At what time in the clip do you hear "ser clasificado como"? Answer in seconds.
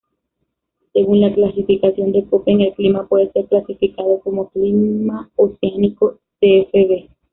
3.33-4.49